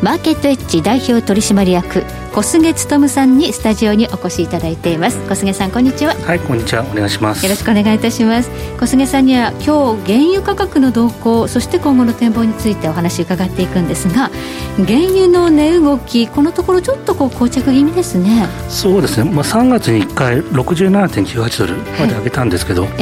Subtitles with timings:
[0.00, 5.18] マーケットエッジ代表取締役小菅勉さんにスタジオにお越しいただいています。
[5.28, 6.14] 小菅さんこんにちは。
[6.14, 6.84] はいこんにちは。
[6.84, 7.44] お願いします。
[7.44, 8.50] よろしくお願いいたします。
[8.78, 14.30] 小菅さんには今日原油価格の動向そして今後の展望についてお話伺っていくんですが
[14.76, 18.46] 原油の値動きこのところちょっとこう膠着気味ですね。
[18.68, 22.92] そうですね、まあ、3月に1回67.98ドルまで上げたんですけど、はい、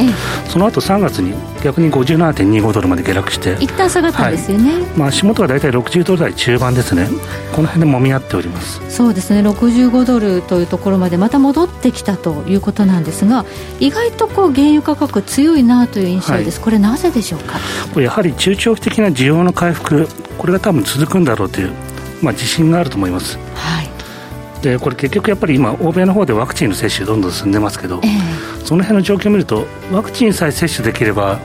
[0.49, 7.07] その後3月に逆に57.25ドルまで下落して一旦下がったんですよね、はい、まあ、足元は大体60ドル台中盤ですね。
[7.53, 8.81] この辺で揉み合っております。
[8.89, 9.41] そうですね。
[9.41, 13.45] 65ドルというところまでまた戻ってきたということなんですが
[13.79, 17.59] 意外とこう原油価格強いなという印象です、はい、これなぜでしょうか？
[17.93, 21.71] これやはり中長期的な需要の回復これが多分続くんだろうという、
[22.21, 31.39] まあ、自信があると思います、はい、でこれ結局やっぱり今欧米の方でワクチンの接種どんどん進んでますけど、えー、その辺の状況を見るとワクチンさえ接種できれば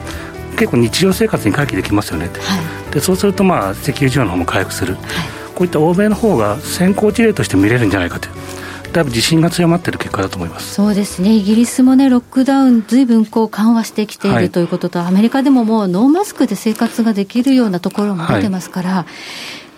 [0.53, 2.31] 結構日常生活に回帰できますよね、は
[2.89, 5.03] い、でそうするとまあ石油需要の方も回復する、はい。
[5.55, 8.33] こういった欧米の方が先行事例として見れるんじゃないかという。
[8.91, 10.75] だいぶ自信が強まっている結果だと思います。
[10.75, 19.05] そうですね、イギリスもね、ロックダウン、ずいぶんこう緩和してきている、はい、ということと、アメリカでももうノーマスクで生活ができるようなところも出てますから、は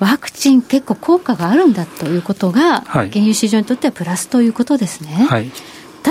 [0.01, 5.27] い、ワクチン、結構効果があるんだということが、原油市場にとってはプラスということですね。
[5.29, 5.49] はい。
[5.49, 5.61] た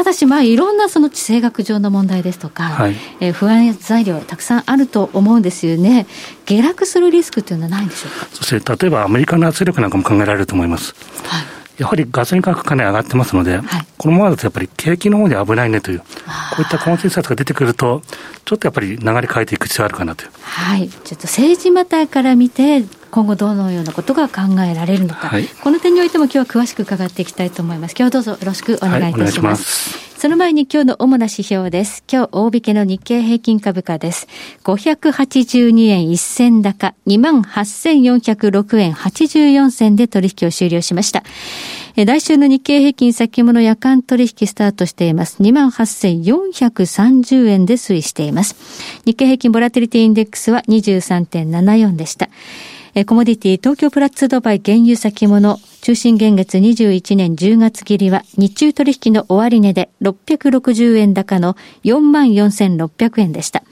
[0.04, 6.06] だし、まあ、いろんなその地政学上の問題ですとか、はい、えー、不安材料、たくさんあると思うんですよね、
[6.44, 8.26] 下落するリスクというのはないんでしょうか？
[8.30, 10.94] そして例えばアメリカの圧力なんかも考えられると思います。
[11.76, 16.04] はいやはりガソリン価格かなり上がってますので、はい、このままだとやっぱり景気の方で危ないねという、こ
[16.58, 18.02] ういったコンセンサスが出てくると、
[18.44, 20.30] ちょっとやっぱり流れ変えていく必要あるかなという。
[20.40, 20.88] はい。
[20.88, 27.94] ちょっと政治マターから見て、今後どのようなことが考えられるのか、はい、この点においても今日は詳しく伺っていきたいと思います。
[27.98, 29.94] 今日どうぞよろしくお願いいたします。
[29.98, 32.02] はいその前に今日の主な指標です。
[32.10, 34.26] 今日大引けの日経平均株価です。
[34.64, 41.24] 582円1銭高、28,406円84銭で取引を終了しました。
[41.94, 45.42] 来週の日経平均先物夜間取引スタートしています。
[45.42, 48.56] 28,430円で推移しています。
[49.04, 52.30] 日経平均ボラティリティインデックスは23.74でした。
[52.96, 63.64] えコモディティ東京プラッツドバイ原油先物中心現月21年10月切りは日中取引の終値で660円高の44,600円でした。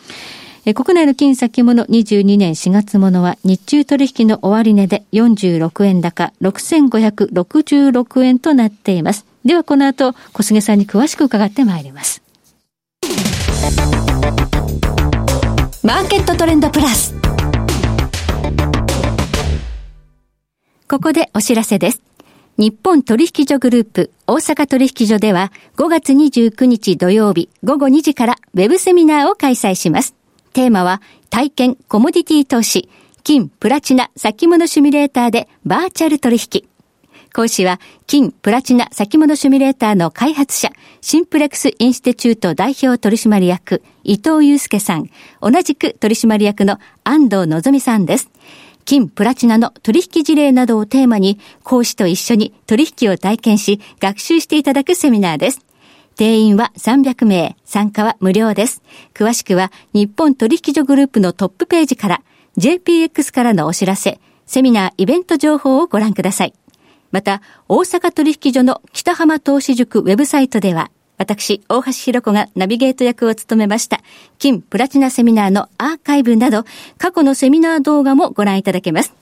[0.74, 9.24] 国内の金先物22年4月ものは日中取引の終値で46円高6566円となっています。
[9.44, 12.22] ではこの後小菅さんに詳しく伺ってまいります。
[15.84, 17.14] マーケットトレンドプラス。
[20.92, 22.02] ここでお知らせです。
[22.58, 30.14] 日本取引所グループ大阪取引所では5月29日土曜日午後2時からウェブセミナーを開催します。
[30.52, 31.00] テーマは
[31.30, 32.90] 体験コモディティ投資
[33.24, 36.68] 金プラチナ先物シミュレーターでバーチャル取引。
[37.34, 40.68] 講師は、金、プラチナ、先物シミュレーターの開発者、
[41.00, 45.08] シンプレックスインスティチュート代表取締役、伊藤祐介さん、
[45.40, 48.30] 同じく取締役の安藤のぞみさんです。
[48.84, 55.60] 金、プラチナの取引事例などをテーマに、講師と一緒に取引を体験し、学習していただくセミナーです。
[56.16, 58.82] 定員は300名、参加は無料です。
[59.14, 62.22] 詳しくは、日本取引所グループのトップページから、
[62.58, 66.54] JPX からのお知らせ、セミナーイベント情報をご覧ください。
[67.10, 70.90] また、大阪取引所の北浜投資塾ウェブサイトでは、
[71.22, 74.00] 私、大橋弘子がナビゲート役を務めました、
[74.40, 76.64] 金プラチナセミナーのアーカイブなど、
[76.98, 79.14] 過去のセミナー動画もご覧いただけます。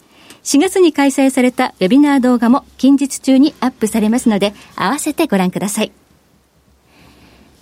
[0.42, 5.92] 4月に開催されたウェビナー動画も近日中にアップされますので、合わせてご覧ください。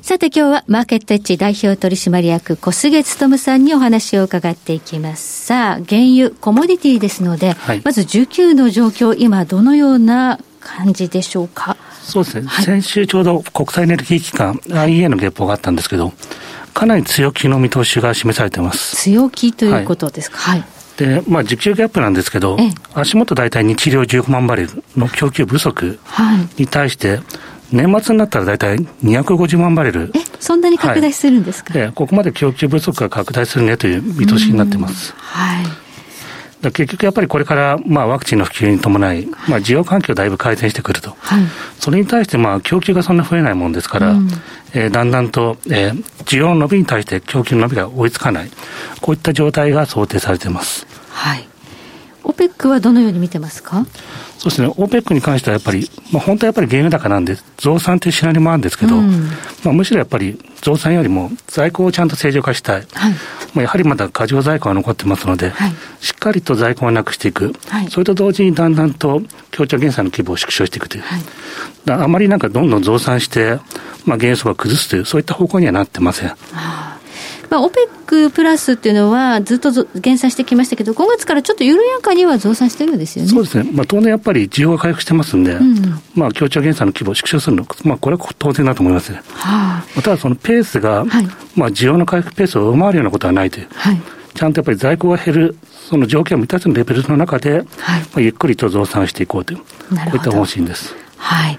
[0.00, 5.46] さて今日はマーケットエッジ代表取締役小菅勤さんにお話を伺っていきます。
[5.46, 11.76] さあ、原油、コモディティですので、はい、まず需給の状況、今どのような感じでしょうか？
[12.08, 16.14] そうですね、はい、先週ちょうど国際エネルギー機関 IEA の月報があったんですけど、
[16.72, 18.96] かなり強気の見通しが示されてます。
[18.96, 20.38] 強気ということですか。
[20.38, 20.64] はい。
[20.96, 22.56] で、まあ、需給ギャップなんですけど、
[22.94, 25.98] 足元大体日量15万バレルの供給不足
[26.56, 27.20] に対して、
[27.70, 30.10] 年末になったら大体250万バレル。
[30.14, 35.12] え、そんなに拡大するんですか、はい、ここまで供給不足が拡大するねという見通しになってます。
[35.16, 35.87] はい。
[36.60, 41.16] 結局やっぱりこれから、まあ、ワクチンの普及に伴い、まあ、需要環境だいぶ改善してくると。
[41.20, 41.42] はい、
[41.78, 44.28] それに対して、まあ、供給がそんな増えないもんですから、うん、
[44.74, 48.50] えー、だんだんと、えー、需要の伸びに対して供給の伸びが追いつかない。
[49.00, 50.86] こういった状態が想定されています。
[51.10, 51.48] はい。
[52.24, 53.86] オペックはどのように見てますか？
[54.36, 59.24] そうですね、オペックに関してはやっぱり、まあ、本当はやっぱり原油高なんで、増産というシナリオもあるんですけど、うん、
[59.64, 63.14] まあ、むしろやっぱり増産よりも在庫をちゃんと正常化したい、はい、
[63.54, 71.04] まあ、やはりまだ過剰在庫が残ってますので、はい、しっかりと在庫をなくしていく、はい、それと同時にだんだんと協調減産の規模を縮小していくという、
[71.90, 73.58] あまりなんかどんどん増産して、
[74.04, 76.32] まあ、原油相場を崩すという、そういった方向にはなってません。
[77.50, 83.30] まあ、オペックプラスっていうのは、ずっと減産してきましたけど、5月からちょっと緩やかには増産してるんですよね。
[83.30, 83.70] そうですね。
[83.72, 89.12] まあ、当然やっぱり需要が回復してますんで、うん、まあ、協調減産の規模を縮小するの、まあ、これは当然だと思います。
[89.12, 89.20] は
[89.96, 93.68] あ、ただ、そのペースが、はい、まあ、需要の回復ペースを上回るようなことはないという。
[93.74, 94.00] はい、
[94.34, 95.56] ちゃんとやっぱり在庫が減る、
[95.88, 97.68] その条件を満たすレベルの中で、はい、ま
[98.16, 99.64] あ、ゆっくりと増産していこうという、こ
[100.12, 100.94] ういった方針です。
[101.16, 101.58] はい。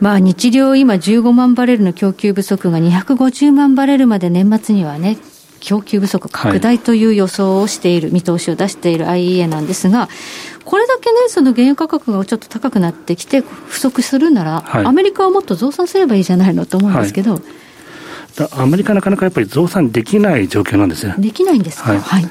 [0.00, 5.16] まあ、日量今15万バレルの供給不足が250万バレルまで年末にはね、
[5.60, 10.10] 供給不足拡大という予想をしている、はい、見通しを出している IEA なんですが、
[10.64, 17.42] これだけね、その原油価格がちょっと高くなってきて、不足するなら、はい、アメリカはもっと増産すればいいじゃないのと思うんですけど、はい、
[18.52, 21.14] アメリカなかなかやっぱり増産できない状況なんですね。
[21.18, 21.98] できないんですか？
[21.98, 22.28] はい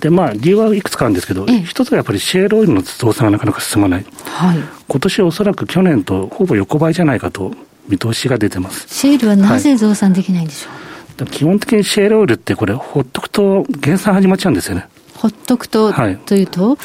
[0.00, 4.06] で、まあ、理由はいくつかあるんですけど、一つはやっぱりシェールオイルの増産がなかなか進まない。
[4.24, 4.58] はい。
[4.88, 7.52] 今年おそらく去年とほぼ横ばいじゃないかと
[7.88, 8.86] 見通しが出てます。
[8.88, 10.86] シェールはなぜ増産できないんでしょう、はい
[11.24, 14.86] 基本的にシェールオイルってこれ、ほっとくと減産始まっちゃうんですよね。
[15.16, 16.78] ほっとくと、はい、というと？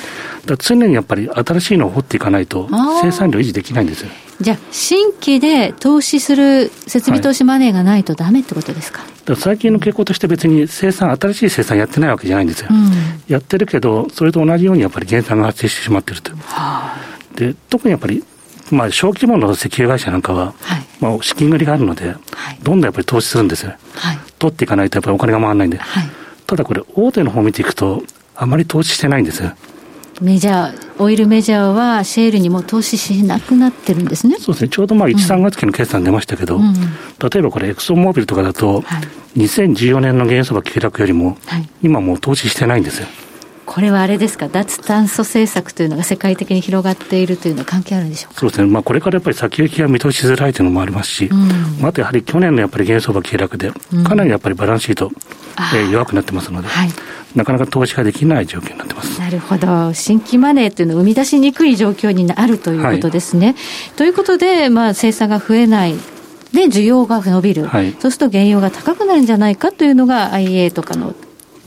[0.57, 2.67] 常にやっぱり新しいのを掘っていかないと、
[3.01, 4.09] 生産量維持できないんですよ。
[4.39, 12.69] じゃあ、新規で投資する設備投資マネーがないとだめってことですか,、はい、最近の傾向として別に生産、新しい生産やってないわけじゃないんですよ。
[12.71, 12.89] うん、
[13.27, 16.31] やってるけど、それと同じようにやっぱり減産が発生してしまってると。
[16.31, 16.97] はあ、
[17.35, 18.23] で特にやっぱり
[18.71, 22.17] まあ、小規模の石油会社なんかは、はい、まあ、資金繰りがあるので、はい、
[22.63, 23.73] どんどんやっぱり投資するんですよ。
[23.95, 25.77] はい、取っていかないとやっぱりお金が回らないんで。
[25.77, 26.09] はい、
[26.47, 28.01] ただこれ、大手の方を見ていくと、
[28.41, 29.43] あまり投資してないんです。
[29.43, 29.53] よ。
[30.19, 34.37] メジャー、オイルメジャーはシェールにも投資しなくなってるんですね。
[34.39, 34.69] そうですね。
[34.69, 38.99] ちょうどまあ1、うん、3月期の決算出ましたけど、うん、例えばこれエクソンモービルとかだと、は
[39.35, 43.07] い、2014年の原油相場急落よりも、はい、今もう投資してないんですよ。
[43.67, 48.39] これはあれですか、脱炭素政策というのが世界的に広がっているというのは関係あるんでしょうか？
[48.41, 53.71] そうですね、まあ、これからやっぱり先行きが見通しづらいというのもありますし、うん、あとやはり去年のやっぱり原相場急落で、
[54.03, 55.13] かなりやっぱりバランスシート、うん、
[55.79, 56.89] えー、弱くなってますので、はい、
[57.35, 59.19] なかなか投資ができない状況になってます。
[59.19, 63.47] なるほど、新規マネーというのを生み出しにくい状況にあるということですね。
[63.47, 63.55] はい、
[63.95, 65.95] ということで、まあ、生産が増えない。
[66.53, 71.15] で、需要が伸びる、はい、そうすると原油が高くなるんじゃないかというのが IA とかの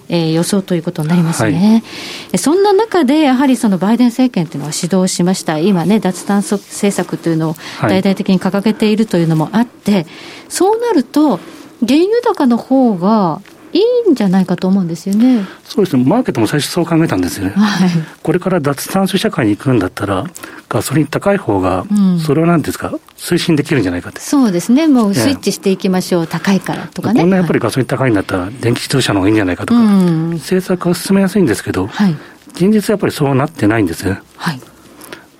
[0.08, 1.82] えー、予想ということになりますね、
[2.30, 10.06] はい、そんな中で、やはりそのバイデン政権というのは指導しました、今ね、脱炭素政策というのを大々的に掲げているというのもあって、はい、
[10.48, 11.40] そうなると、
[11.86, 13.40] 原油高の方が
[13.74, 15.44] いいんじゃないかと思うんですよね。
[15.64, 16.04] そうですね。
[16.04, 17.50] マーケットも最初そう考えたんですよね。
[17.56, 17.90] はい、
[18.22, 20.24] これから脱炭素社会に行くんだったら、
[20.68, 21.84] ガソリン高い方が、
[22.24, 24.20] それをなんですか、推進できるんじゃないかって。
[24.20, 24.86] そうですね。
[24.86, 26.26] もうスイッチしていきましょう。
[26.28, 27.20] 高いからとかね。
[27.20, 32.16] こんなやっぱりガソリン高いんだったら、電気自動車の方がいいんじゃないかとか、うん、政策は進めやすいんですけど、はい、
[32.52, 34.06] 現実やっぱりそうなってないんです。
[34.36, 34.60] はい。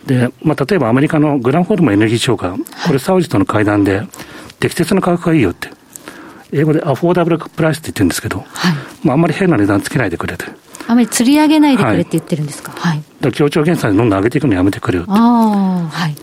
[0.07, 4.03] で、まあ、例えばアメリカのグランホルムエネルギー長官、これサウジとの会談で、
[4.61, 5.71] 適切な価格がいいよって。
[6.55, 8.47] 英語でアフォーダブルプライスって言ってるんですけど、はい
[9.03, 10.45] まあ、あんまり変な値段つけないでくれて。
[10.87, 12.73] あまり釣り上げないでくれって言ってるんですか？
[12.77, 13.03] はい。
[13.21, 15.13] だ協調減産でどんどん上げていくのやめてくれよって。
[15.13, 16.15] ああ、はい。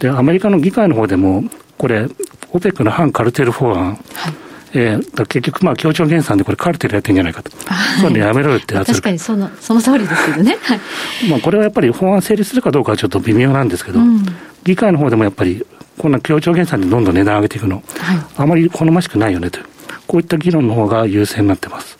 [0.00, 1.44] で、アメリカの議会の方でも、
[1.78, 2.06] これ、
[2.52, 3.98] オペックの反カルテル法案、はい
[4.74, 7.50] えー、結局、まあ、協調減産でこれカルテルやってんじゃないかと。
[8.00, 8.74] そういうのやめろよって。
[8.74, 10.58] 確かにその、その通りですけどね。
[10.62, 10.80] はい、
[11.30, 14.24] まあ、これはやっぱり法案成立するかどうかはちょっと微妙なんですけど、うん、
[14.64, 15.64] 議会の方でもやっぱり、
[15.96, 19.60] こんな協調減産でどんどん値段上げていくの、はい、あまり好ましくないよねと。
[20.08, 21.96] こういった議論の方が優先になってます。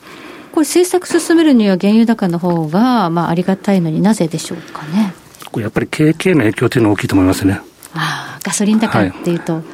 [0.50, 5.14] これ政策進めるには原油高の方がまあありがたいのになぜでしょうかね。
[5.52, 7.60] これやっぱり経営の影響というのは大きいと思いますね。
[7.94, 9.54] ああ、ガソリン高っていうと。
[9.54, 9.64] はい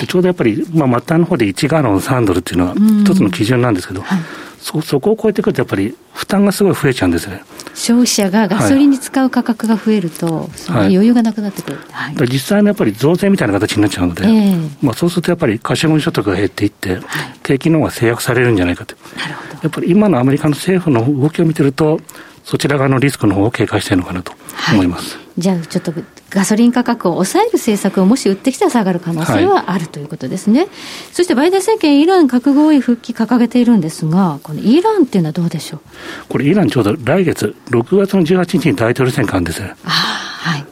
[0.00, 4.18] でちょうどやっぱり、まあ、末端の方で1ガロン3ドルっていうのは一つの基準なんですけど、はい、
[4.58, 7.44] そそこを超えてくるとやっぱり負担がすごい増えちゃうんですね。
[7.74, 11.78] 消費者がガソリンに使う価格が増えると、はい、余裕がなくなってくる。
[11.90, 16.98] はい、実際のやっぱり増税みたいな形になっちゃうので、えー、まあ、そうするとやっぱり可処分所得が減っていって、
[17.42, 18.96] 景気の方が制約されるんじゃないかと。
[19.18, 19.54] なるほど。
[19.62, 22.00] やっぱり今のアメリカの政府の動きを見てると、
[22.44, 24.32] そちら側のリスクの方を警戒しているのかなと
[24.72, 25.18] 思います。
[25.36, 25.92] じゃあちょっと
[26.34, 30.60] ガソリン価格を抑える政策をもし売ってきたら下がる可能性はあるということですね。
[30.60, 30.68] はい、
[31.12, 35.80] そしてバイデン政権、イラン核合意復帰掲げているんですが、このイランっていうのはどうでしょう？
[36.28, 39.62] これ、イランちょうど来月、6月の18日に大統領選挙なんです。
[39.62, 40.64] あはい、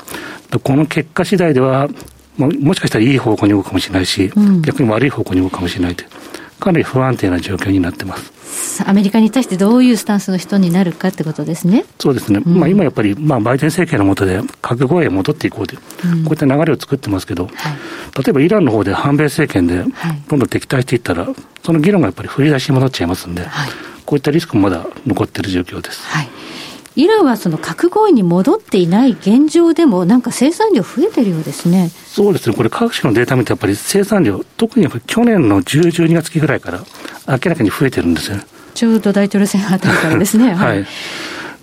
[0.63, 1.89] この結果次第では
[2.37, 6.05] も、もしかしたらいい方向に動くかもしれないし、うん、逆に悪い方向に動くかもしれないと
[6.63, 8.33] かなり不安定な状況になってます。
[8.87, 11.85] アメリカに対してどういうスタンスの人になるかってことですね。
[11.99, 12.41] そうですね。
[12.45, 15.81] うん、まあ今やっぱり、まあバイデン政権の下で核合意へ戻っていこうという、
[16.13, 17.53] うん、こういった流れを作ってますけど、はい、
[18.25, 19.85] 例えばイランの方で反米政権で
[20.29, 21.29] どんどん敵対していったら、
[21.63, 23.71] その議論がやっぱり振り出しに戻っちゃいますんで、はい、
[24.05, 26.07] こういったリスクもまだ残っている状況です。
[26.07, 26.29] はい
[26.95, 31.91] イランはその核合意に戻っていない現状でも、なんか生産量増えてるようですね。
[32.07, 36.85] そうですね、これ、各種のデータ見て、やっぱり生産量、特に去年の10、12月期ぐらいから
[37.27, 38.39] 明らかに増えてるんですよ。
[38.75, 40.53] ちょうど大統領選あたりからですね。
[40.55, 40.87] はい。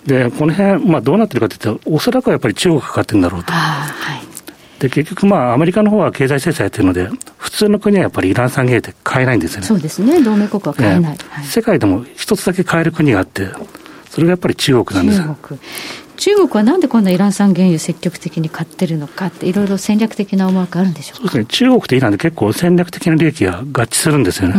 [0.06, 3.52] で、この辺、まあどうなってるかというと、おそらくはやっぱり中国がかかってるんだろうと。
[3.52, 4.80] はい。
[4.80, 9.66] で、結局まあアメリカの方は経済制裁やってるので、普通の国はやっぱりイラン産原油って買えないんですよね。
[9.66, 10.22] そうですね。
[10.22, 11.18] 同盟国は買えない。
[11.28, 13.48] はい、世界でも一つだけ買える国があって、
[14.10, 15.20] それがやっぱり中国なんです。
[15.20, 15.60] 中国。
[16.16, 21.30] 中国はなんでこんなイラン産原油積極的に買ってるのかって、いろいろ戦略的な思惑あるんでしょうか？
[21.32, 24.56] そうですね、中国とイランで結構戦略的な利益が合致するんですよね。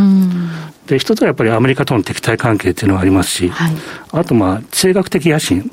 [0.88, 3.74] で、一つはやっぱりアメリカとの敵対関係っていうのがありますし、はい、
[4.12, 5.72] あとまあ、地政学的野心。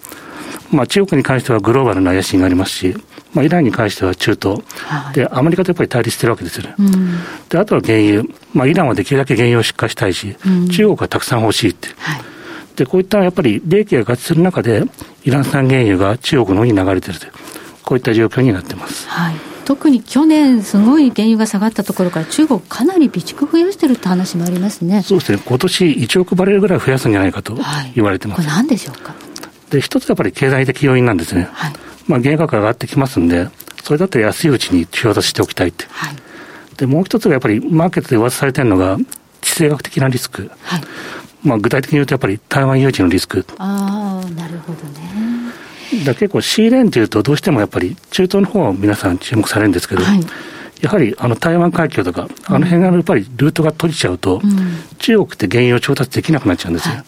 [0.70, 2.94] まあ、中国に関してはグローバルな野心がありますし、
[3.32, 6.74] まあ、イランに関しては中東、はい、で、アメリカとやっぱり対立してるわけですよね。
[6.78, 7.16] うん、
[7.48, 8.24] で、あとは原油。
[8.52, 11.88] まあ、イランはできるだけ原油を出荷したいし、うん、中国はたくさん欲しいって。
[11.96, 12.20] はい
[12.78, 14.84] で、こういったやっぱり利益が合致する中で、
[15.24, 17.32] イラン産原油が中国の方に流れてるという、
[17.82, 19.08] こういった状況になってます。
[19.08, 19.34] はい。
[19.64, 27.58] 特に去年、すごい原油が下がったところから、中国、かなり備蓄増やしてるって話もありますねそうですね、今年1億バレルぐらい増やすんじゃないかと
[27.94, 28.38] 言われてます。
[28.38, 29.14] はい、これ、なんでしょうか？
[29.68, 31.48] で、一つやっぱり経済的要因なんですね。
[31.52, 31.72] はい、
[32.06, 33.48] まあ、原油価格上がってきますんで、
[33.82, 35.84] それだったら安いうちに調達しておきたいって。
[35.90, 36.16] はい、
[36.78, 38.96] で、もう一つがやっぱりマーケットで噂されてるのが、
[39.42, 40.50] 地政学的なリスク。
[40.62, 40.82] はい、
[41.42, 43.44] まあ、具体的に言うと、やっぱり台湾有事のリスク。
[43.58, 46.04] ああ、なるほどね。
[46.04, 50.20] だ結構、シーレーンというと、どうしてもやっぱり中東の方を皆さん注目されるんですけど、はい、
[50.80, 54.52] やはりあの台湾海峡とか、あの辺がやっぱりルートが閉じちゃうと、うん、
[54.98, 56.94] 中国って原油を調達できなくなっちゃうんですよ。
[56.94, 57.04] はい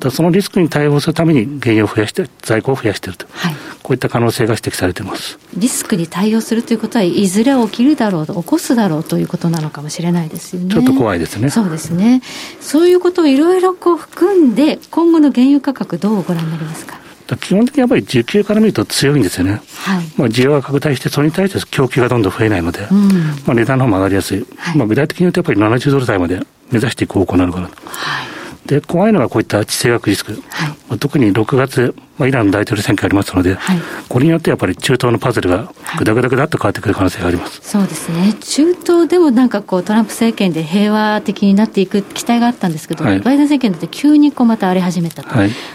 [0.00, 10.72] だそのリスクに対応するために原油を増やして、在庫を増やしていると、はい、こういった可能性が指摘されていますリスクに対応するということは、いずれ起きるだろう、起こすだろうということなのかもしれないですよね。
[10.72, 11.50] ちょっと怖いですね。
[11.50, 12.22] そうですね。
[12.60, 16.98] そういうことをいろいろこう含んで、今後の原油価格、どうご覧になりますか？
[17.40, 19.62] 基本的にやっぱり需給から見ると強いんですよね。
[19.84, 23.08] はい、まあ需要が拡大して、それに対して供給がどんどん増えないので、うん、
[23.46, 24.44] まあ値段の方も上がりやすい。
[24.56, 26.40] はい、まあ具体的に言うとやっぱり70ドル台まで
[26.72, 27.76] 目指していく方向なのかなと。
[27.86, 28.39] はい
[28.70, 30.40] で、怖いのがこういった地政学リスク。
[30.48, 38.32] はい、特に6月、まあ、イランの大統領選挙ありますので、はい、これによってやっぱり中東のパズルがぐだぐだぐだっと変わってくる可能性があります、そうですね。
[38.40, 45.30] 中東でもなんかこう、トランプ政権で平和的になっていく期待があったんですけど、はい、バイデン政権だって急にこうまた荒れ始めたと。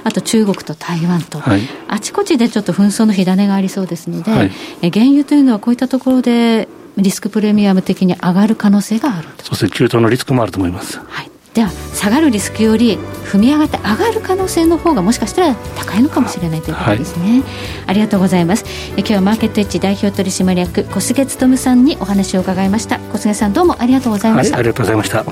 [0.06, 1.42] あと中国と台湾と、
[1.90, 11.00] あちこちでちょっと紛争の火種がありそうですので、え原油というのはこういったところでリスクプレミアム的に上がる可能性があるそうですね、中東のリスクもあると思います。
[11.06, 17.44] はいでは下がるリスクより踏み上がって上がる可能性の方がもしかしたら高いのかもしれないということですね、はい、
[17.88, 18.66] ありがとうございます。
[18.98, 23.00] え今日はマーケットエッジ代表取締役小菅勉さんにお話を伺いました。
[23.00, 25.26] 小菅さんどうもありがとうございました、はい、ありがとうございました。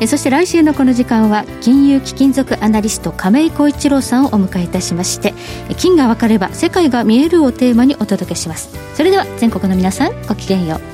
[0.00, 5.32] えそして来週のこの時間は金融貴金属アナリスト亀井浩一郎さんをお迎えいたしまして
[5.76, 8.68] 金が分かれば世界が見えるをテーマにお届けします。
[8.94, 10.93] それでは全国の皆さんごきげんよう